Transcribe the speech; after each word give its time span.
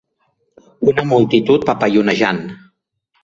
Una 0.93 1.03
multitud 1.09 1.67
papallonejant 1.71 2.41